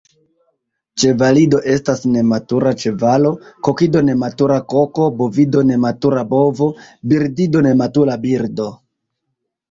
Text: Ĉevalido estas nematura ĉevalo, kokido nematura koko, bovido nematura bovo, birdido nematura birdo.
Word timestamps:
Ĉevalido 1.01 1.57
estas 1.73 1.99
nematura 2.13 2.71
ĉevalo, 2.83 3.31
kokido 3.67 4.01
nematura 4.07 4.57
koko, 4.73 5.05
bovido 5.19 5.61
nematura 5.73 6.23
bovo, 6.31 6.71
birdido 7.13 7.63
nematura 7.69 8.17
birdo. 8.25 8.67